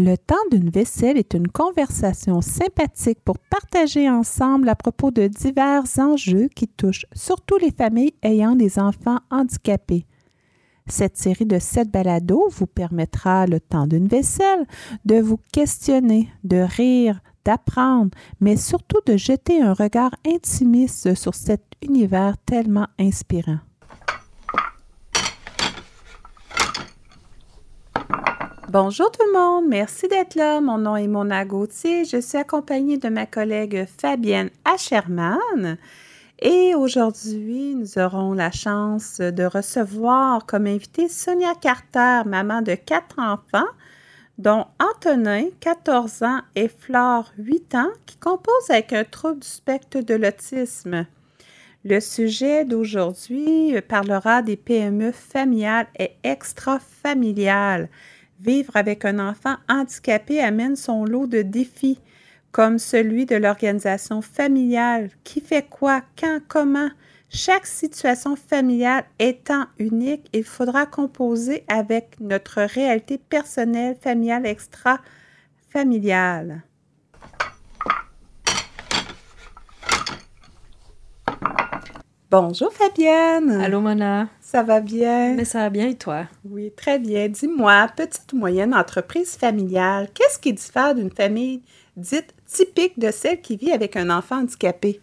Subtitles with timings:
[0.00, 5.82] Le temps d'une vaisselle est une conversation sympathique pour partager ensemble à propos de divers
[5.98, 10.06] enjeux qui touchent surtout les familles ayant des enfants handicapés.
[10.86, 14.68] Cette série de sept balados vous permettra, le temps d'une vaisselle,
[15.04, 21.64] de vous questionner, de rire, d'apprendre, mais surtout de jeter un regard intimiste sur cet
[21.82, 23.58] univers tellement inspirant.
[28.70, 30.60] Bonjour tout le monde, merci d'être là.
[30.60, 32.04] Mon nom est Mona Gauthier.
[32.04, 35.78] Je suis accompagnée de ma collègue Fabienne Ascherman.
[36.40, 43.18] Et aujourd'hui, nous aurons la chance de recevoir comme invitée Sonia Carter, maman de quatre
[43.18, 43.70] enfants,
[44.36, 50.00] dont Antonin, 14 ans, et Flore, 8 ans, qui composent avec un trouble du spectre
[50.00, 51.06] de l'autisme.
[51.86, 57.88] Le sujet d'aujourd'hui parlera des PME familiales et extra-familiales.
[58.40, 61.98] Vivre avec un enfant handicapé amène son lot de défis,
[62.52, 65.10] comme celui de l'organisation familiale.
[65.24, 66.90] Qui fait quoi, quand, comment?
[67.30, 76.62] Chaque situation familiale étant unique, il faudra composer avec notre réalité personnelle, familiale, extra-familiale.
[82.30, 83.50] Bonjour Fabienne.
[83.50, 84.28] Allô Mona.
[84.50, 85.34] Ça va bien?
[85.34, 86.24] Mais ça va bien et toi?
[86.48, 87.28] Oui, très bien.
[87.28, 91.60] Dis-moi, petite ou moyenne entreprise familiale, qu'est-ce qui diffère d'une famille
[91.98, 95.02] dite typique de celle qui vit avec un enfant handicapé?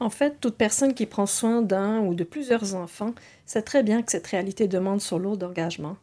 [0.00, 3.14] En fait, toute personne qui prend soin d'un ou de plusieurs enfants
[3.46, 5.96] sait très bien que cette réalité demande son lot d'engagement.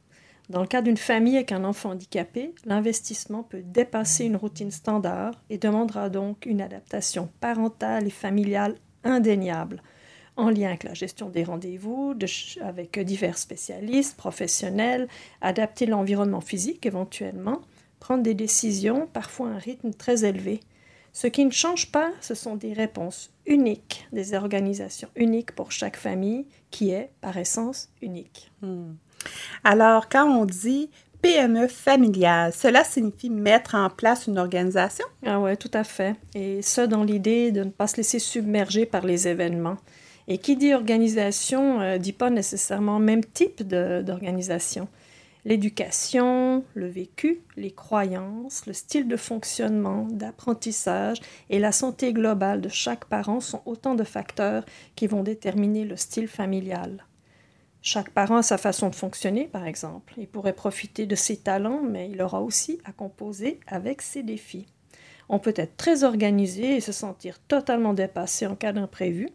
[0.50, 5.36] Dans le cas d'une famille avec un enfant handicapé, l'investissement peut dépasser une routine standard
[5.52, 9.84] et demandera donc une adaptation parentale et familiale indéniable
[10.36, 12.16] en lien avec la gestion des rendez-vous,
[12.62, 15.08] avec divers spécialistes, professionnels,
[15.42, 17.62] adapter l'environnement physique éventuellement,
[18.00, 20.60] prendre des décisions, parfois à un rythme très élevé.
[21.14, 25.98] Ce qui ne change pas, ce sont des réponses uniques, des organisations uniques pour chaque
[25.98, 28.50] famille, qui est par essence unique.
[28.62, 28.94] Hmm.
[29.64, 30.90] Alors, quand on dit
[31.22, 35.06] PME familiale, cela signifie mettre en place une organisation?
[35.26, 36.16] Ah oui, tout à fait.
[36.34, 39.78] Et ça dans l'idée de ne pas se laisser submerger par les événements.
[40.32, 44.88] Et qui dit organisation ne euh, dit pas nécessairement même type d'organisation.
[45.44, 51.18] L'éducation, le vécu, les croyances, le style de fonctionnement, d'apprentissage
[51.50, 54.64] et la santé globale de chaque parent sont autant de facteurs
[54.96, 57.06] qui vont déterminer le style familial.
[57.82, 60.14] Chaque parent a sa façon de fonctionner, par exemple.
[60.16, 64.68] Il pourrait profiter de ses talents, mais il aura aussi à composer avec ses défis.
[65.28, 69.28] On peut être très organisé et se sentir totalement dépassé en cas d'imprévu,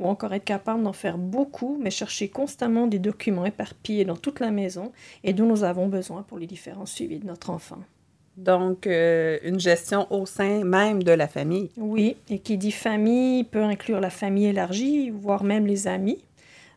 [0.00, 4.40] ou encore être capable d'en faire beaucoup, mais chercher constamment des documents éparpillés dans toute
[4.40, 7.78] la maison et dont nous avons besoin pour les différents suivis de notre enfant.
[8.36, 11.70] Donc, euh, une gestion au sein même de la famille.
[11.76, 16.24] Oui, et qui dit famille peut inclure la famille élargie, voire même les amis.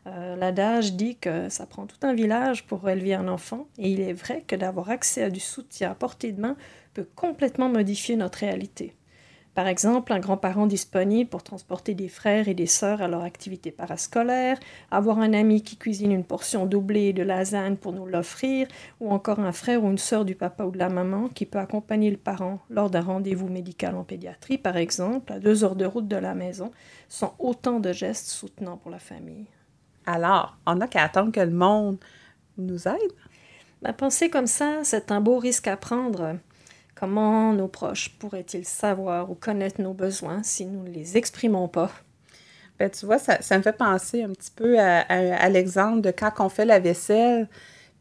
[0.06, 4.00] Euh, L'adage dit que ça prend tout un village pour élever un enfant, et il
[4.00, 6.56] est vrai que d'avoir accès à du soutien à portée de main
[6.94, 8.94] peut complètement modifier notre réalité.
[9.58, 13.72] Par exemple, un grand-parent disponible pour transporter des frères et des sœurs à leur activité
[13.72, 14.56] parascolaire,
[14.92, 18.68] avoir un ami qui cuisine une portion doublée de lasagne pour nous l'offrir,
[19.00, 21.58] ou encore un frère ou une sœur du papa ou de la maman qui peut
[21.58, 25.86] accompagner le parent lors d'un rendez-vous médical en pédiatrie, par exemple, à deux heures de
[25.86, 26.70] route de la maison,
[27.08, 29.46] sont autant de gestes soutenants pour la famille.
[30.06, 31.98] Alors, on n'a qu'à attendre que le monde
[32.58, 33.12] nous aide?
[33.82, 36.36] Ben, penser comme ça, c'est un beau risque à prendre.
[36.98, 41.92] Comment nos proches pourraient-ils savoir ou connaître nos besoins si nous ne les exprimons pas?
[42.78, 46.48] Ben, tu vois, ça, me fait penser un petit peu à, l'exemple de quand on
[46.48, 47.48] fait la vaisselle,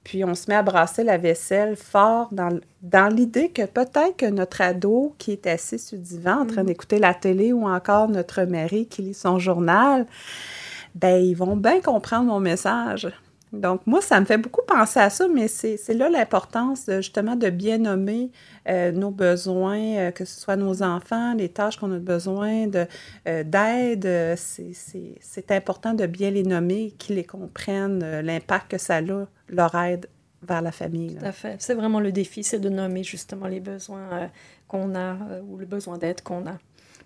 [0.03, 4.25] puis on se met à brasser la vaisselle fort dans, dans l'idée que peut-être que
[4.25, 6.65] notre ado qui est assis sur le divan en train mm-hmm.
[6.65, 10.07] d'écouter la télé ou encore notre mari qui lit son journal,
[10.95, 13.07] ben ils vont bien comprendre mon message.
[13.53, 17.49] Donc, moi, ça me fait beaucoup penser à ça, mais c'est là l'importance justement de
[17.49, 18.29] bien nommer
[18.67, 22.69] euh, nos besoins, euh, que ce soit nos enfants, les tâches qu'on a besoin
[23.27, 24.37] euh, d'aide.
[24.37, 30.07] c'est important de bien les nommer, qu'ils les comprennent, l'impact que ça a, leur aide
[30.41, 31.15] vers la famille.
[31.15, 31.55] Tout à fait.
[31.59, 34.29] C'est vraiment le défi, c'est de nommer justement les besoins
[34.67, 35.15] qu'on a
[35.47, 36.57] ou le besoin d'aide qu'on a.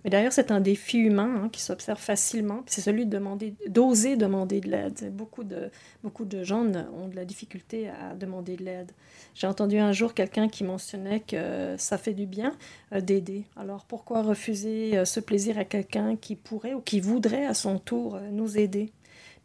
[0.04, 2.64] Mais d'ailleurs, c'est un défi humain hein, qui s'observe facilement.
[2.66, 5.16] C'est celui de demander, d'oser demander de l'aide.
[5.16, 5.70] Beaucoup de,
[6.04, 8.92] beaucoup de gens ont de la difficulté à demander de l'aide.
[9.36, 12.56] J'ai entendu un jour quelqu'un qui mentionnait que ça fait du bien
[12.94, 13.46] euh, d'aider.
[13.56, 17.78] Alors pourquoi refuser euh, ce plaisir à quelqu'un qui pourrait ou qui voudrait à son
[17.78, 18.92] tour euh, nous aider?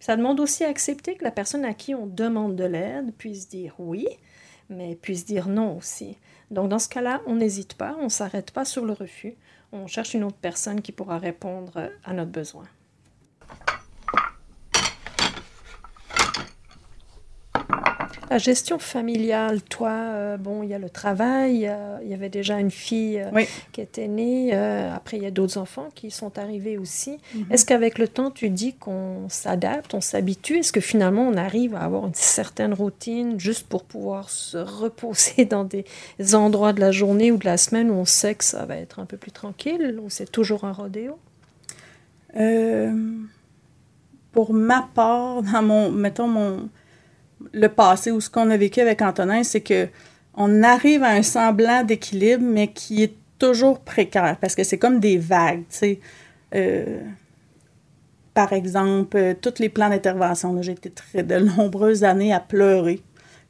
[0.00, 3.48] Ça demande aussi à accepter que la personne à qui on demande de l'aide puisse
[3.48, 4.06] dire oui,
[4.68, 6.16] mais puisse dire non aussi.
[6.50, 9.34] Donc dans ce cas-là, on n'hésite pas, on ne s'arrête pas sur le refus,
[9.72, 12.64] on cherche une autre personne qui pourra répondre à notre besoin.
[18.28, 21.70] La gestion familiale, toi, euh, bon, il y a le travail,
[22.02, 25.30] il y avait déjà une fille euh, qui était née, euh, après il y a
[25.30, 27.18] d'autres enfants qui sont arrivés aussi.
[27.34, 27.46] Mhm.
[27.50, 30.58] Est-ce qu'avec le temps, tu dis qu'on s'adapte, on s'habitue?
[30.58, 35.44] Est-ce que finalement, on arrive à avoir une certaine routine juste pour pouvoir se reposer
[35.50, 35.84] dans des
[36.34, 38.98] endroits de la journée ou de la semaine où on sait que ça va être
[38.98, 41.18] un peu plus tranquille, ou c'est toujours un rodéo?
[44.32, 46.68] Pour ma part, dans mon, mettons, mon
[47.52, 49.88] le passé ou ce qu'on a vécu avec Antonin, c'est que
[50.34, 55.00] on arrive à un semblant d'équilibre, mais qui est toujours précaire parce que c'est comme
[55.00, 55.64] des vagues.
[56.54, 57.00] Euh,
[58.34, 63.00] par exemple, euh, tous les plans d'intervention, j'ai été très de nombreuses années à pleurer.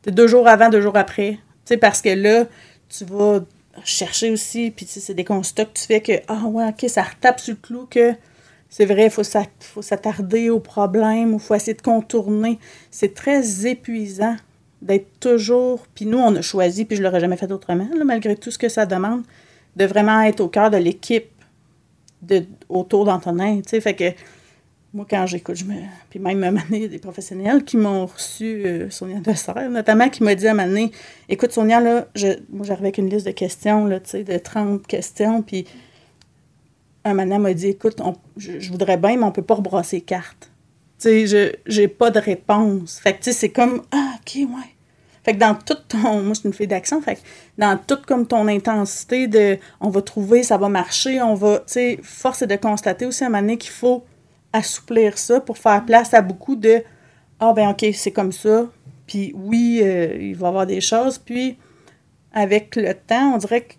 [0.06, 1.38] deux jours avant, deux jours après.
[1.64, 2.44] Tu parce que là,
[2.88, 3.40] tu vas
[3.84, 7.40] chercher aussi, puis c'est des constats que tu fais que, ah ouais, ok, ça retape
[7.40, 8.12] sur le clou que
[8.76, 12.58] c'est vrai, il faut s'attarder au problème, il faut essayer de contourner.
[12.90, 14.36] C'est très épuisant
[14.82, 15.86] d'être toujours.
[15.94, 18.58] Puis nous, on a choisi, puis je ne l'aurais jamais fait autrement, malgré tout ce
[18.58, 19.22] que ça demande,
[19.76, 21.30] de vraiment être au cœur de l'équipe
[22.68, 23.62] autour d'Antonin.
[23.62, 24.12] Tu sais, fait que
[24.92, 25.76] moi, quand j'écoute, je me.
[26.10, 30.34] Puis même à a des professionnels qui m'ont reçu, euh, Sonia Dessert, notamment, qui m'a
[30.34, 30.88] dit à moment
[31.30, 34.36] Écoute, Sonia, là, je, moi, j'arrivais avec une liste de questions, là, tu sais, de
[34.36, 35.64] 30 questions, puis
[37.10, 38.00] un moment m'a dit Écoute,
[38.36, 40.50] je, voudrais bien, mais on peut pas rebrasser les cartes.
[40.98, 42.98] Tu sais, je j'ai pas de réponse.
[42.98, 44.76] Fait que, tu sais, c'est comme Ah, OK, ouais.
[45.24, 46.22] Fait que dans toute ton.
[46.22, 47.00] Moi, c'est une fille d'action.
[47.00, 47.20] Fait que
[47.58, 51.58] dans toute comme ton intensité de on va trouver, ça va marcher, on va.
[51.58, 54.04] Tu sais, force est de constater aussi un moment qu'il faut
[54.52, 56.82] assouplir ça pour faire place à beaucoup de
[57.40, 58.66] Ah, ben, OK, c'est comme ça.
[59.06, 61.18] Puis oui, euh, il va y avoir des choses.
[61.18, 61.56] Puis
[62.32, 63.74] avec le temps, on dirait que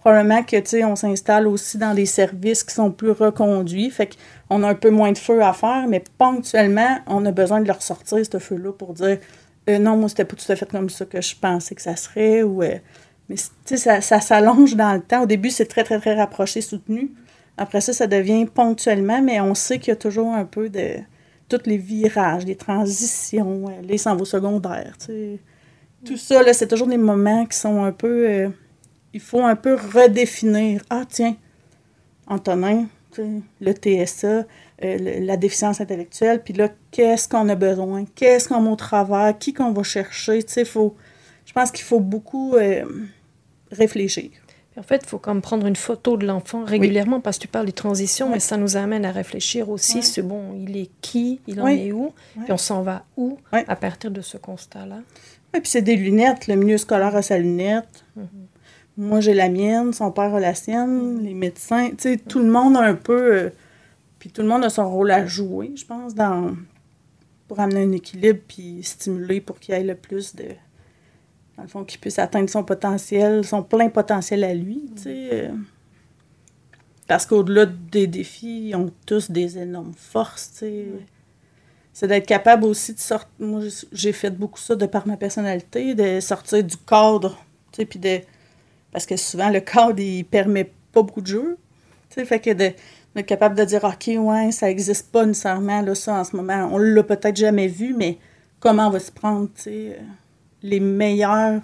[0.00, 3.90] probablement que, on s'installe aussi dans des services qui sont plus reconduits.
[3.90, 4.16] Fait
[4.48, 7.66] qu'on a un peu moins de feu à faire, mais ponctuellement, on a besoin de
[7.66, 9.18] leur sortir, ce feu-là, pour dire
[9.68, 11.96] euh, non, moi, c'était pas tout à fait comme ça que je pensais que ça
[11.96, 12.42] serait.
[12.42, 12.76] Ou, euh,
[13.28, 13.36] mais,
[13.66, 15.22] tu ça, s'allonge dans le temps.
[15.22, 17.12] Au début, c'est très, très, très rapproché, soutenu.
[17.58, 20.94] Après ça, ça devient ponctuellement, mais on sait qu'il y a toujours un peu de
[21.50, 25.38] tous les virages, les transitions, euh, les s'en secondaires, tu sais.
[26.06, 28.50] Tout ça, là, c'est toujours des moments qui sont un peu
[29.12, 30.82] il faut un peu redéfinir.
[30.90, 31.36] Ah, tiens,
[32.26, 32.86] Antonin,
[33.18, 38.04] le TSA, euh, la déficience intellectuelle, puis là, qu'est-ce qu'on a besoin?
[38.14, 39.36] Qu'est-ce qu'on a au travers?
[39.38, 40.42] Qui qu'on va chercher?
[40.42, 40.96] Tu sais, faut,
[41.44, 42.84] je pense qu'il faut beaucoup euh,
[43.72, 44.30] réfléchir.
[44.78, 47.66] En fait, il faut comme prendre une photo de l'enfant régulièrement parce que tu parles
[47.66, 51.60] des transitions, mais ça nous amène à réfléchir aussi sur, bon, il est qui, il
[51.60, 52.14] en est où,
[52.48, 55.00] et on s'en va où à partir de ce constat-là?
[55.54, 58.04] Et puis c'est des lunettes, le milieu scolaire a sa lunette.
[58.16, 58.49] Mm-hmm.
[59.00, 61.88] Moi, j'ai la mienne, son père a la sienne, les médecins.
[61.92, 63.34] Tu sais, tout le monde a un peu.
[63.34, 63.50] Euh,
[64.18, 66.54] puis tout le monde a son rôle à jouer, je pense, dans,
[67.48, 70.44] pour amener un équilibre puis stimuler pour qu'il y ait le plus de.
[71.56, 75.28] Dans le fond, qu'il puisse atteindre son potentiel, son plein potentiel à lui, tu sais.
[75.32, 75.48] Euh.
[77.08, 80.86] parce qu'au-delà des défis, ils ont tous des énormes forces, tu sais.
[81.94, 83.30] C'est d'être capable aussi de sortir.
[83.38, 83.62] Moi,
[83.92, 87.38] j'ai fait beaucoup ça de par ma personnalité, de sortir du cadre,
[87.72, 88.20] tu sais, puis de
[88.92, 91.58] parce que souvent, le cadre, il permet pas beaucoup de jeux.
[92.08, 92.76] Tu sais, fait que d'être
[93.26, 96.68] capable de dire, OK, ouais, ça n'existe pas nécessairement, là, ça, en ce moment.
[96.72, 98.18] On l'a peut-être jamais vu, mais
[98.58, 99.98] comment on va se prendre, tu sais.
[100.62, 101.62] Les meilleures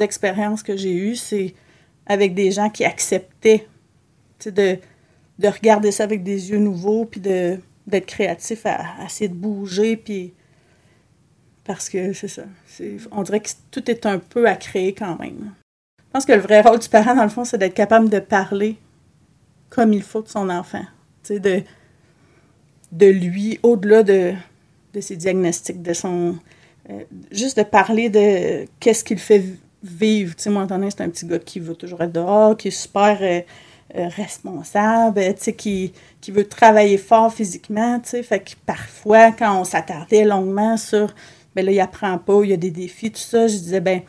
[0.00, 1.54] expériences que j'ai eues, c'est
[2.06, 3.66] avec des gens qui acceptaient,
[4.38, 4.78] tu sais, de,
[5.38, 9.34] de regarder ça avec des yeux nouveaux, puis de d'être créatif à, à, essayer de
[9.34, 10.32] bouger, puis
[11.64, 12.44] parce que c'est ça.
[13.10, 15.52] On dirait que tout est un peu à créer quand même.
[16.10, 18.18] Je pense que le vrai rôle du parent, dans le fond, c'est d'être capable de
[18.18, 18.76] parler
[19.68, 20.82] comme il faut de son enfant.
[21.28, 21.62] De,
[22.90, 24.32] de lui, au-delà de,
[24.92, 26.36] de ses diagnostics, de son.
[26.90, 29.44] Euh, juste de parler de qu'est-ce qu'il fait
[29.84, 30.34] vivre.
[30.34, 33.16] Tu sais, moi, c'est un petit gars qui veut toujours être dehors, qui est super
[33.20, 33.40] euh,
[33.94, 38.24] euh, responsable, tu sais, qui, qui veut travailler fort physiquement, tu sais.
[38.24, 41.14] Fait que parfois, quand on s'attardait longuement sur,
[41.54, 44.02] ben là, il apprend pas, il y a des défis, tout ça, je disais, ben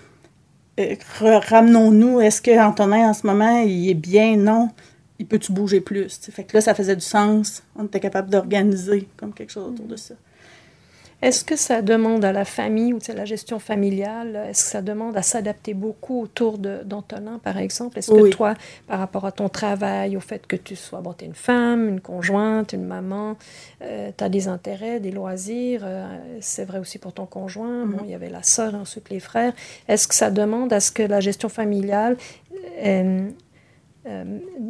[1.20, 4.38] ramenons-nous, est-ce que Antonin en ce moment, il est bien?
[4.38, 4.70] Non.
[5.20, 6.20] Il peut-tu bouger plus?
[6.32, 7.64] Fait que là, ça faisait du sens.
[7.76, 10.16] On était capable d'organiser comme quelque chose autour de ça.
[11.22, 15.16] Est-ce que ça demande à la famille ou la gestion familiale, est-ce que ça demande
[15.16, 18.00] à s'adapter beaucoup autour d'Antonin, par exemple?
[18.00, 18.56] Est-ce que toi,
[18.88, 21.90] par rapport à ton travail, au fait que tu sois, bon, tu es une femme,
[21.90, 23.38] une conjointe, une maman,
[23.84, 27.98] euh, tu as des intérêts, des loisirs, euh, c'est vrai aussi pour ton conjoint, bon,
[27.98, 28.06] mm-hmm.
[28.06, 29.54] il y avait la sœur, ensuite les frères.
[29.88, 32.18] Est-ce que ça demande à ce que la gestion familiale
[32.84, 33.30] euh,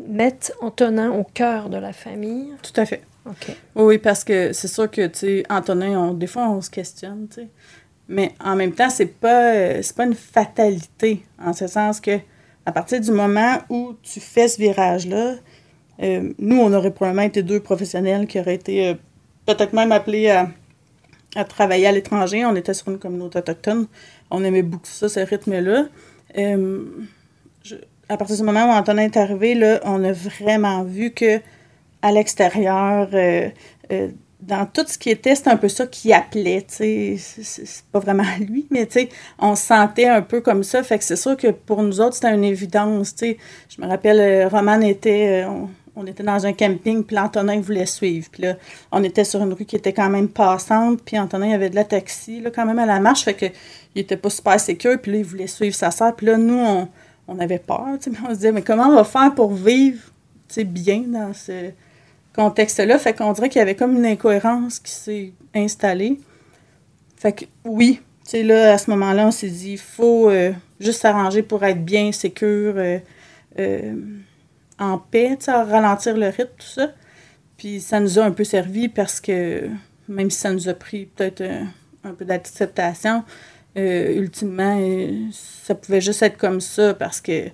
[0.10, 2.48] mette Antonin au cœur de la famille?
[2.62, 3.02] Tout à fait.
[3.76, 7.28] Oui, parce que c'est sûr que, tu sais, Antonin, on, des fois, on se questionne,
[7.30, 7.48] tu sais.
[8.08, 12.20] Mais en même temps, c'est pas, euh, pas une fatalité, en ce sens que,
[12.66, 15.36] à partir du moment où tu fais ce virage-là,
[16.04, 18.94] euh, nous, on aurait probablement été deux professionnels qui auraient été euh,
[19.46, 20.50] peut-être même appelés à,
[21.36, 22.44] à travailler à l'étranger.
[22.46, 23.88] On était sur une communauté autochtone.
[24.30, 25.86] On aimait beaucoup ça, ce rythme-là.
[28.10, 31.40] à partir du moment où Antonin est arrivé, là, on a vraiment vu que
[32.02, 33.50] à l'extérieur, euh,
[33.92, 34.10] euh,
[34.42, 38.00] dans tout ce qui était, c'est un peu ça qui appelait, tu sais, c'est pas
[38.00, 41.16] vraiment lui, mais tu sais, on se sentait un peu comme ça, fait que c'est
[41.16, 43.38] sûr que pour nous autres, c'était une évidence, tu sais.
[43.70, 45.46] Je me rappelle, euh, Roman était,
[45.96, 48.56] on, était dans un camping, puis Antonin voulait suivre, puis là,
[48.92, 51.84] on était sur une rue qui était quand même passante, puis Antonin, avait de la
[51.84, 53.46] taxi, là, quand même à la marche, fait que
[53.94, 56.58] il était pas super sécure, puis là, il voulait suivre sa soeur, puis là, nous,
[56.58, 56.88] on,
[57.28, 60.02] on avait peur, tu sais, on se disait, mais comment on va faire pour vivre,
[60.48, 61.72] tu sais, bien dans ce
[62.36, 62.98] contexte-là.
[62.98, 66.20] Fait qu'on dirait qu'il y avait comme une incohérence qui s'est installée.
[67.18, 70.52] Fait que oui, tu sais, là, à ce moment-là, on s'est dit, il faut euh,
[70.80, 73.00] juste s'arranger pour être bien, sécure, euh,
[73.60, 73.96] euh,
[74.80, 76.92] en paix, tu sais, ralentir le rythme, tout ça.
[77.58, 79.70] Puis ça nous a un peu servi parce que,
[80.08, 81.44] même si ça nous a pris peut-être
[82.04, 83.24] un, peu d'acceptation,
[83.76, 84.82] ultimement,
[85.32, 87.50] ça pouvait juste être comme ça parce que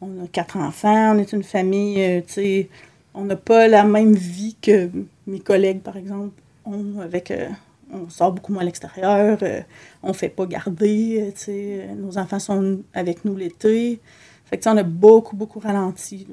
[0.00, 2.68] on a quatre enfants, on est une famille, tu sais,
[3.14, 4.90] on n'a pas la même vie que
[5.26, 7.30] mes collègues, par exemple, ont avec.
[7.30, 7.48] Euh,
[7.94, 9.60] on sort beaucoup moins à l'extérieur, euh,
[10.02, 14.00] on fait pas garder, euh, nos enfants sont avec nous l'été.
[14.46, 16.26] Fait que on a beaucoup, beaucoup ralenti.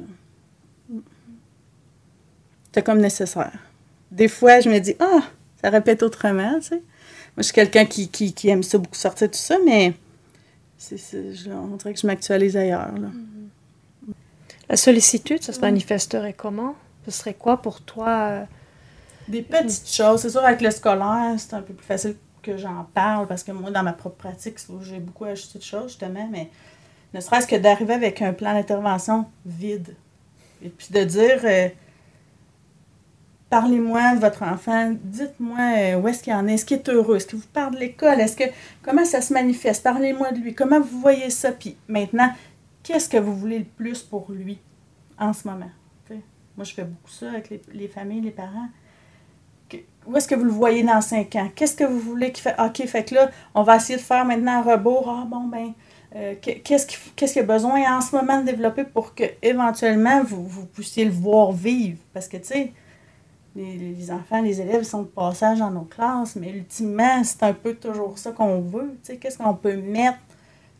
[2.71, 3.59] C'est comme nécessaire.
[4.09, 5.21] Des fois, je me dis, ah,
[5.61, 6.75] ça répète autrement, tu sais.
[6.75, 9.93] Moi, je suis quelqu'un qui, qui, aime ça beaucoup sortir, tout ça, mais
[10.77, 10.97] c'est,
[11.51, 12.93] on dirait que je m'actualise ailleurs.
[12.93, 13.49] Mm-hmm.
[14.69, 16.75] La sollicitude, ça se manifesterait comment?
[17.05, 18.09] Ce serait quoi pour toi?
[18.09, 18.45] Euh?
[19.27, 20.21] Des petites choses.
[20.21, 23.51] C'est sûr, avec le scolaire, c'est un peu plus facile que j'en parle parce que
[23.51, 26.49] moi, dans ma propre pratique, j'ai beaucoup ajusté de choses, justement, mais
[27.13, 29.95] ne serait-ce que d'arriver avec un plan d'intervention vide.
[30.63, 31.69] Et puis de dire euh,
[33.49, 37.15] parlez-moi de votre enfant, dites-moi euh, où est-ce qu'il en est, est-ce qu'il est heureux,
[37.15, 38.43] est-ce qu'il vous parle de l'école, est-ce que
[38.83, 42.29] comment ça se manifeste, parlez-moi de lui, comment vous voyez ça, puis maintenant,
[42.89, 44.57] qu'est-ce que vous voulez le plus pour lui
[45.19, 45.69] en ce moment?
[46.57, 48.67] moi, je fais beaucoup ça avec les, familles, les parents.
[50.05, 51.47] où est-ce que vous le voyez dans cinq ans?
[51.55, 52.59] Qu'est-ce que vous voulez qu'il fasse?
[52.59, 55.07] OK, fait que là, on va essayer de faire maintenant un rebours.
[55.07, 55.71] Ah, bon, ben,
[56.17, 60.65] euh, qu'est-ce qu'il a besoin en ce moment de développer pour que éventuellement vous, vous
[60.65, 61.99] puissiez le voir vivre?
[62.13, 62.73] Parce que, tu sais,
[63.55, 67.53] les, les, enfants, les élèves sont de passage dans nos classes, mais ultimement, c'est un
[67.53, 68.97] peu toujours ça qu'on veut.
[69.01, 70.17] Tu sais, qu'est-ce qu'on peut mettre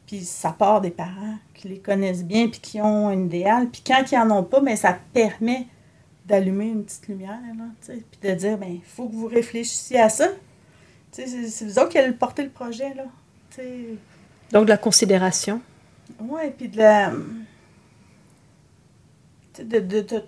[0.10, 3.70] puis ça part des parents qui les connaissent bien, puis qui ont un idéal.
[3.70, 5.68] Puis quand ils n'en ont pas, mais ça permet
[6.25, 10.10] d'allumer une petite lumière, là, puis de dire, ben il faut que vous réfléchissiez à
[10.10, 10.30] ça.
[11.12, 13.06] C'est vous autres qui allez porter le projet, là.
[14.51, 15.62] Donc, de la considération.
[16.20, 17.12] Oui, puis de la...
[19.60, 20.24] De, de, de,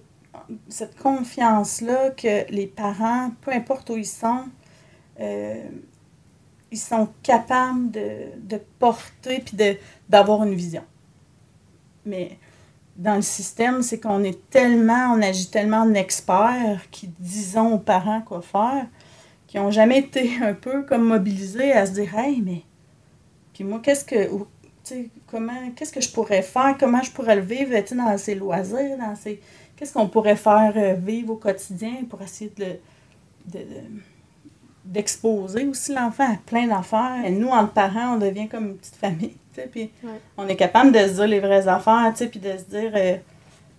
[0.69, 4.45] cette confiance-là que les parents, peu importe où ils sont,
[5.19, 5.63] euh,
[6.71, 9.57] ils sont capables de, porter puis
[10.09, 10.83] d'avoir une vision.
[12.05, 12.37] Mais
[12.95, 17.79] dans le système, c'est qu'on est tellement, on agit tellement en experts qui disons aux
[17.79, 18.87] parents quoi faire,
[19.47, 22.63] qui n'ont jamais été un peu comme mobilisés à se dire Hey, mais
[23.53, 24.29] puis moi, qu'est-ce que
[25.27, 29.15] comment qu'est-ce que je pourrais faire, comment je pourrais le vivre dans ces loisirs, dans
[29.15, 29.39] ces.
[29.75, 32.77] Qu'est-ce qu'on pourrait faire euh, vivre au quotidien pour essayer de,
[33.51, 33.65] de
[34.83, 37.21] d'exposer aussi l'enfant à plein d'affaires.
[37.25, 39.35] Et nous, en parents, on devient comme une petite famille,
[39.71, 39.91] puis
[40.38, 43.15] on est capable de se dire les vraies affaires, puis de se dire, euh,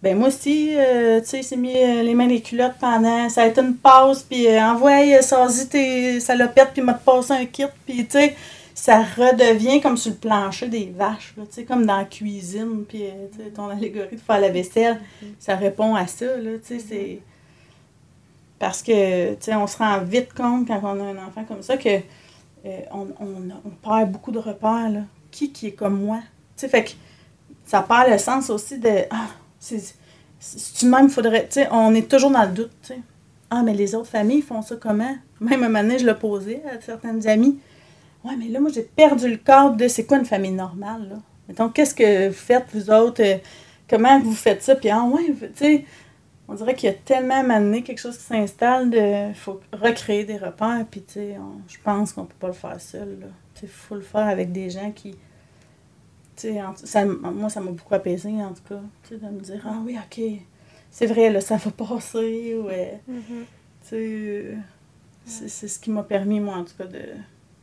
[0.02, 3.42] ben moi aussi, euh, tu sais, c'est mis euh, les mains les culottes pendant, ça
[3.42, 8.06] a été une pause, puis envoie, sors-y tes salopettes, puis m'a passé un kit, puis
[8.06, 8.36] tu sais,
[8.74, 13.04] ça redevient comme sur le plancher des vaches, tu sais, comme dans la cuisine, puis
[13.32, 15.26] tu sais, ton allégorie de faire la vaisselle, mm-hmm.
[15.38, 17.18] ça répond à ça, là, tu sais, c'est
[18.62, 21.62] parce que, tu sais, on se rend vite compte quand on a un enfant comme
[21.62, 21.88] ça que
[22.64, 23.08] euh, on,
[23.82, 25.00] perd beaucoup de repères, là.
[25.32, 26.18] Qui qui est comme moi?
[26.56, 26.90] Tu sais, fait que
[27.64, 29.26] ça perd le sens aussi de Ah,
[29.58, 29.82] c'est
[30.78, 31.48] tu même, faudrait.
[31.48, 33.00] Tu sais, on est toujours dans le doute, tu sais.
[33.50, 35.16] Ah, mais les autres familles font ça comment?
[35.40, 37.58] même un moment donné, je l'ai posé à certaines amies.
[38.22, 41.16] Ouais, mais là, moi, j'ai perdu le cadre de c'est quoi une famille normale, là?
[41.48, 43.24] Mettons, qu'est-ce que vous faites, vous autres?
[43.24, 43.38] euh,
[43.90, 44.76] comment vous faites ça?
[44.76, 45.84] Puis, ah, ouais, tu sais,
[46.48, 50.24] on dirait qu'il y a tellement à m'amener quelque chose qui s'installe, il faut recréer
[50.24, 51.36] des repères, puis, tu sais,
[51.68, 53.26] je pense qu'on peut pas le faire seul, là.
[53.54, 55.14] Tu faut le faire avec des gens qui.
[56.36, 59.62] Tu sais, moi, ça m'a beaucoup apaisé, en tout cas, tu sais, de me dire,
[59.66, 60.24] ah oui, ok,
[60.90, 62.68] c'est vrai, là, ça va passer, ou.
[62.68, 64.54] euh, tu sais, euh,
[65.24, 67.02] c'est c'est ce qui m'a permis, moi, en tout cas, de,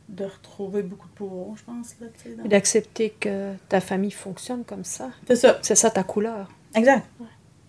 [0.08, 1.94] de retrouver beaucoup de pouvoir, je pense.
[2.22, 5.10] Tu dans- d'accepter que ta famille fonctionne comme ça.
[5.26, 6.48] C'est ça, C'est ça ta couleur.
[6.74, 7.06] exact.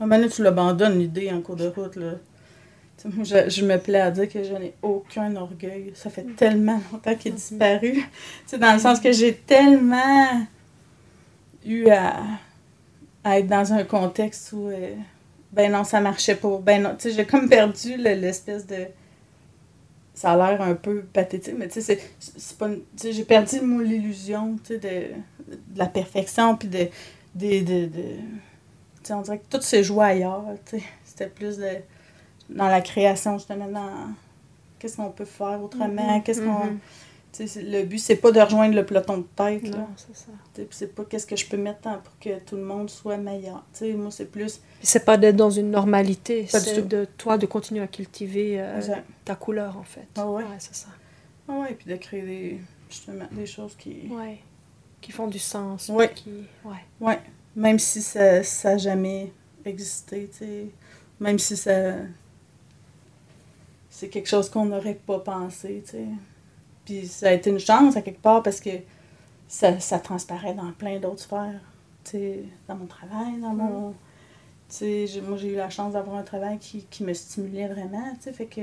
[0.04, 1.96] Un moment donné, tu l'abandonnes, l'idée, en cours de route.
[1.96, 2.14] Là.
[3.24, 5.92] Je, je me plais à dire que je n'ai aucun orgueil.
[5.96, 7.94] Ça fait tellement longtemps qu'il est disparu.
[7.94, 8.04] Tu
[8.48, 10.46] sais, dans le sens que j'ai tellement
[11.66, 12.18] eu à,
[13.24, 14.94] à être dans un contexte où, euh,
[15.52, 16.60] ben non, ça marchait pas.
[16.64, 18.88] Ben non, j'ai comme perdu le- l'espèce de...
[20.14, 22.70] Ça a l'air un peu pathétique, mais tu sais, c'est- c'est pas...
[23.04, 26.88] j'ai perdu, l'illusion, tu sais, de, de la perfection, puis de...
[27.36, 28.20] de, de, de-
[29.04, 30.44] tu sais, on dirait que tout se jouait ailleurs.
[31.04, 31.68] C'était plus de,
[32.50, 33.90] dans la création, justement, dans
[34.80, 36.66] qu'est-ce qu'on peut faire autrement, Mhm, qu'est-ce qu'on...
[36.66, 36.80] mhm.
[37.32, 39.78] c'est- le but, c'est pas de rejoindre le peloton de tête, là.
[39.78, 40.32] Non, c'est ça.
[40.54, 43.18] Puis c'est pas qu'est-ce que je peux mettre en- pour que tout le monde soit
[43.18, 43.64] meilleur.
[43.74, 44.58] Tu sais, moi, c'est plus...
[44.80, 48.60] Puis c'est pas d'être dans une normalité, Pas c'est de toi de continuer à cultiver
[48.60, 48.82] euh,
[49.24, 50.08] ta couleur en fait.
[50.18, 50.44] Ah ouais.
[50.60, 50.88] c'est ça.
[51.48, 54.08] Ah ouais, puis de créer des, justement, des choses qui...
[54.10, 54.40] Ouais.
[55.00, 55.90] Qui font du sens.
[55.90, 56.12] Ouais.
[56.14, 56.30] Qui...
[56.64, 56.76] Ouais.
[57.00, 57.20] Ouais,
[57.56, 59.32] même si ça n'a jamais
[59.66, 60.66] existé, tu sais.
[61.20, 61.94] Même si ça...
[63.90, 66.06] C'est quelque chose qu'on n'aurait pas pensé, tu sais.
[66.86, 68.70] Puis ça a été une chance, à quelque part, parce que
[69.48, 71.62] ça, ça transparaît dans plein d'autres sphères.
[72.68, 73.92] Dans mon travail, dans mon...
[73.92, 77.68] Tu sais, j'ai- moi, j'ai eu la chance d'avoir un travail qui, qui me stimulait
[77.68, 78.62] vraiment, tu fait que...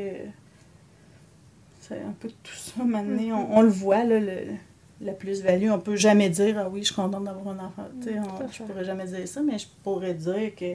[1.80, 3.46] C'est un peu tout ça, maintenant.
[3.48, 4.54] on, on le voit, là, le,
[5.00, 5.70] la plus-value.
[5.70, 7.86] On peut jamais dire, ah oui, je suis contente d'avoir un enfant.
[8.02, 10.74] Tu sais, Mm, on- je pourrais jamais dire ça, mais je pourrais dire que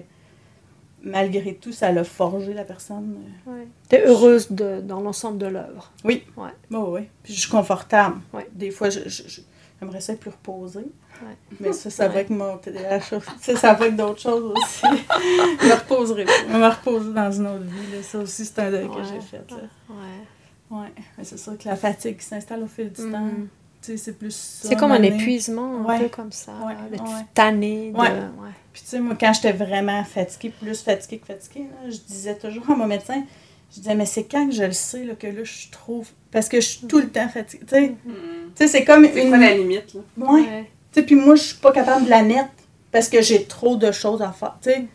[1.04, 3.18] malgré tout, ça l'a forgé la personne.
[3.46, 3.68] Ouais.
[3.90, 5.92] T'es heureuse de, dans l'ensemble de l'œuvre.
[6.06, 6.24] Oui.
[6.38, 6.50] Ouais.
[6.72, 7.02] Oui, oui.
[7.24, 8.18] Puis je suis confortable.
[8.34, 8.48] Ouais.
[8.54, 9.42] Des fois, je, je- je-
[9.80, 10.80] j'aimerais ça être plus reposée.
[11.22, 11.38] Ouais.
[11.60, 13.02] Mais ça, ça va avec mon TDAH.
[13.42, 14.82] Ça, ça va avec d'autres choses aussi.
[15.62, 16.26] je me reposerai.
[16.50, 17.96] Je me reposer dans une autre vie.
[17.96, 18.02] là.
[18.02, 19.52] Ça aussi, c'est un deuil que j'ai fait.
[19.52, 19.58] Là.
[19.90, 20.78] Ouais.
[20.80, 20.94] Ouais.
[21.18, 23.48] Mais c'est sûr que la fatigue qui s'installe au fil du temps, tu sais,
[23.84, 24.70] c'est plus ça.
[24.70, 26.54] C'est comme un épuisement, un peu comme ça.
[26.66, 27.26] Ouais, D'être ouais.
[27.34, 27.92] tanné.
[27.92, 27.98] De...
[27.98, 28.10] Ouais.
[28.10, 28.52] Ouais.
[28.72, 32.36] Puis tu sais, moi, quand j'étais vraiment fatiguée, plus fatiguée que fatiguée, là, je disais
[32.36, 33.24] toujours à mon médecin,
[33.72, 36.04] je disais, mais c'est quand que je le sais là, que là, je suis trop...
[36.32, 37.66] Parce que je suis tout le temps fatiguée.
[37.68, 38.50] Tu sais, Hmm.
[38.56, 39.30] Tu sais, c'est comme C'est une...
[39.30, 40.02] quoi la limite, là?
[40.18, 40.42] Ouais.
[40.42, 40.72] Ouais.
[40.92, 42.50] Tu sais, puis moi, je suis pas capable de la mettre
[42.92, 44.86] parce que j'ai trop de choses à faire, tu sais.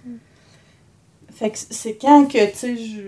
[1.34, 3.02] Fait que c'est quand que, tu sais, je...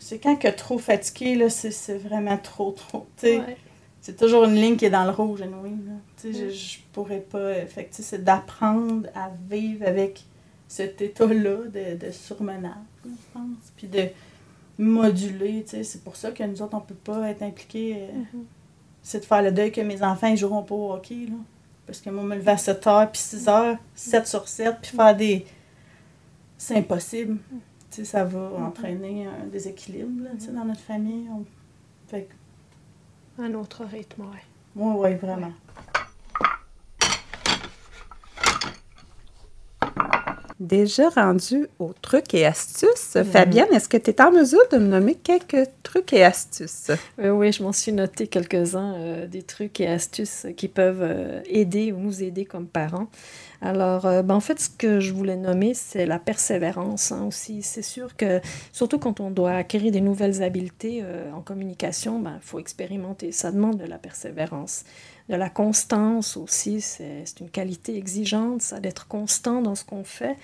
[0.00, 3.38] C'est quand que trop fatigué, là, c'est c'est vraiment trop, trop, tu sais.
[3.38, 3.56] Ouais.
[4.00, 5.92] C'est toujours une ligne qui est dans le rouge, anyway, là.
[6.20, 7.38] Tu sais, je, je pourrais pas...
[7.38, 10.24] euh, Fait c'est d'apprendre à vivre avec
[10.68, 12.72] cet état-là de, de surmenage,
[13.04, 13.72] je pense.
[13.76, 14.04] Puis de
[14.78, 15.84] moduler, tu sais.
[15.84, 17.96] C'est pour ça que nous autres, on peut pas être impliqués...
[17.96, 18.44] euh, Mhm.
[19.02, 21.26] c'est de faire le deuil que mes enfants ils joueront pas au hockey.
[21.28, 21.36] Là.
[21.86, 24.90] Parce que moi, me lever à 7 heures, puis 6 heures, 7 sur 7, puis
[24.96, 25.46] faire des.
[26.58, 27.38] C'est impossible.
[27.90, 31.26] Tu sais, ça va entraîner un déséquilibre là, tu sais, dans notre famille.
[31.32, 31.44] On-
[32.08, 32.32] Fait que,
[33.40, 34.42] Un autre rythme, ouais.
[34.74, 35.52] oui, oui, vraiment.
[40.60, 44.88] Déjà rendu aux trucs et astuces, Fabienne, est-ce que tu es en mesure de me
[44.88, 46.90] nommer quelques trucs et astuces?
[47.20, 51.40] Euh, oui, je m'en suis noté quelques-uns, euh, des trucs et astuces qui peuvent euh,
[51.46, 53.06] aider ou nous aider comme parents.
[53.62, 57.62] Alors, euh, ben, en fait, ce que je voulais nommer, c'est la persévérance hein, aussi.
[57.62, 58.40] C'est sûr que,
[58.72, 63.30] surtout quand on doit acquérir des nouvelles habiletés en communication, il ben, faut expérimenter.
[63.30, 64.82] Ça demande de la persévérance.
[65.28, 70.36] De la constance aussi, c'est une qualité exigeante, ça, d'être constant dans ce qu'on fait.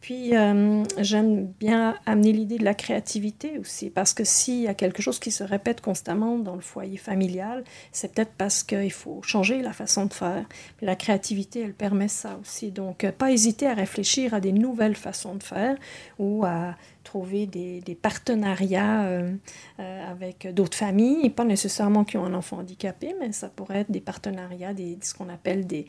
[0.00, 4.72] Puis, euh, j'aime bien amener l'idée de la créativité aussi, parce que s'il y a
[4.72, 9.20] quelque chose qui se répète constamment dans le foyer familial, c'est peut-être parce qu'il faut
[9.22, 10.46] changer la façon de faire.
[10.78, 12.70] Puis la créativité, elle permet ça aussi.
[12.70, 15.76] Donc, euh, pas hésiter à réfléchir à des nouvelles façons de faire
[16.18, 19.32] ou à trouver des, partenariats euh,
[19.78, 23.90] euh, avec d'autres familles, pas nécessairement qui ont un enfant handicapé, mais ça pourrait être
[23.90, 25.86] des partenariats, ce qu'on appelle des,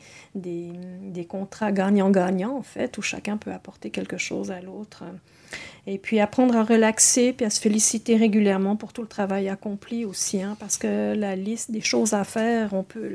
[1.28, 5.04] contrats gagnant-gagnant, en fait, où chacun peut apporter quelque chose à l'autre.
[5.86, 10.04] Et puis apprendre à relaxer, puis à se féliciter régulièrement pour tout le travail accompli
[10.04, 13.14] aussi, hein, parce que la liste des choses à faire, on peut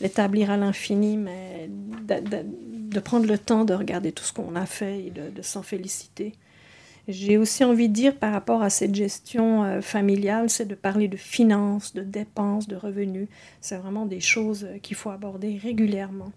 [0.00, 5.06] l'établir à l'infini, mais de, prendre le temps de regarder tout ce qu'on a fait
[5.06, 6.34] et de s'en féliciter.
[7.06, 11.06] J'ai aussi envie de dire par rapport à cette gestion euh, familiale, c'est de parler
[11.06, 13.28] de finances, de dépenses, de revenus.
[13.60, 16.32] C'est vraiment des choses euh, qu'il faut aborder régulièrement.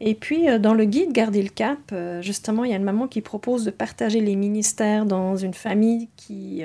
[0.00, 3.08] Et puis, euh, dans le guide Garder le cap, justement, il y a une maman
[3.08, 6.62] qui propose de partager les ministères dans une famille qui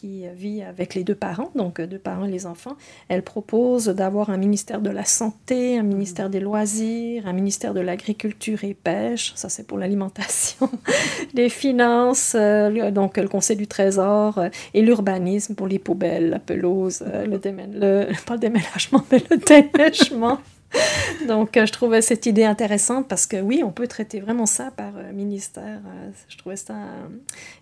[0.00, 2.76] qui vit avec les deux parents, donc deux parents et les enfants,
[3.08, 7.80] elle propose d'avoir un ministère de la santé, un ministère des loisirs, un ministère de
[7.80, 10.68] l'agriculture et pêche, ça c'est pour l'alimentation,
[11.34, 16.40] les finances, euh, donc le conseil du trésor euh, et l'urbanisme pour les poubelles, la
[16.40, 20.38] pelouse, euh, le, le, pas le déménagement, mais le déneigement.
[21.28, 24.92] Donc, je trouvais cette idée intéressante parce que oui, on peut traiter vraiment ça par
[25.14, 25.80] ministère.
[26.28, 26.74] Je trouvais ça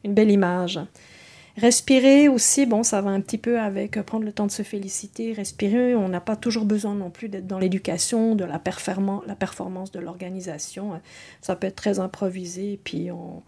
[0.02, 0.80] une belle image.
[1.56, 4.62] Respirer aussi, bon, ça va un petit peu avec euh, prendre le temps de se
[4.62, 5.32] féliciter.
[5.32, 10.00] Respirer, on n'a pas toujours besoin non plus d'être dans l'éducation, de la, performance de
[10.00, 11.00] l'organisation.
[11.40, 13.42] Ça peut être très improvisé, puis on,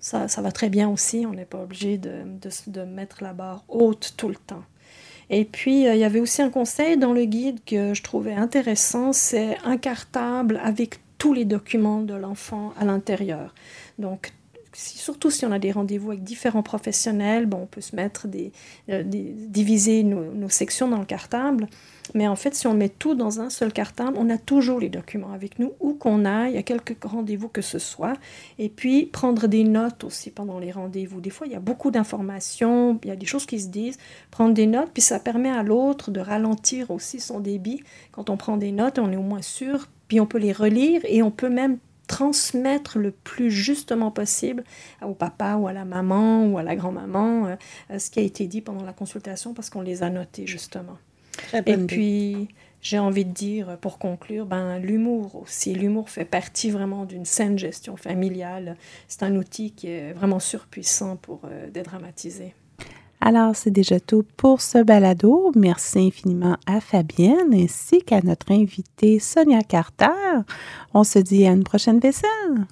[0.00, 1.26] ça, ça va très bien aussi.
[1.26, 4.64] On n'est pas obligé de, de, de, mettre la barre haute tout le temps.
[5.30, 8.34] Et puis, euh, il y avait aussi un conseil dans le guide que je trouvais
[8.34, 13.54] intéressant, c'est un cartable avec tous les documents de l'enfant à l'intérieur.
[13.98, 14.32] Donc,
[14.76, 18.52] surtout si on a des rendez-vous avec différents professionnels, bon, on peut se mettre des,
[18.90, 21.66] euh, diviser nos, sections dans le cartable.
[22.14, 24.90] Mais en fait, si on met tout dans un seul cartable, on a toujours les
[24.90, 28.14] documents avec nous, où qu'on aille, à quelques rendez-vous que ce soit.
[28.58, 31.20] Et puis, prendre des notes aussi pendant les rendez-vous.
[31.20, 33.96] Des fois, il y a beaucoup d'informations, il y a des choses qui se disent.
[34.30, 37.82] Prendre des notes, puis ça permet à l'autre de ralentir aussi son débit.
[38.12, 41.00] Quand on prend des notes, on est au moins sûr, puis on peut les relire
[41.04, 41.78] et on peut même
[42.14, 44.62] transmettre le plus justement possible
[45.02, 47.56] au papa ou à la maman ou à la grand-maman
[47.90, 50.96] euh, ce qui a été dit pendant la consultation parce qu'on les a notés justement.
[51.66, 52.48] Et puis,
[52.80, 55.74] j'ai envie de dire, pour conclure, ben, l'humour aussi.
[55.74, 58.76] L'humour fait partie vraiment d'une saine gestion familiale.
[59.08, 62.54] C'est un outil qui est vraiment surpuissant pour euh, dédramatiser.
[63.26, 65.50] Alors, c'est déjà tout pour ce balado.
[65.56, 70.10] Merci infiniment à Fabienne ainsi qu'à notre invitée Sonia Carter.
[70.92, 72.66] On se dit à une prochaine vaisselle.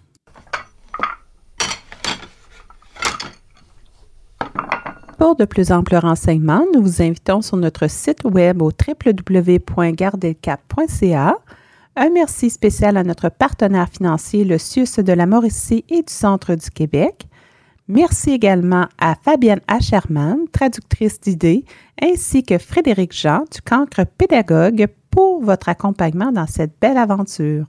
[5.16, 11.38] Pour de plus amples renseignements, nous vous invitons sur notre site web au www.gardelcap.ca.
[11.96, 16.56] Un merci spécial à notre partenaire financier, le CIUS de la Mauricie et du Centre
[16.56, 17.26] du Québec.
[17.94, 21.66] Merci également à Fabienne Acherman, traductrice d'idées,
[22.02, 27.66] ainsi que Frédéric Jean du Cancre Pédagogue pour votre accompagnement dans cette belle aventure.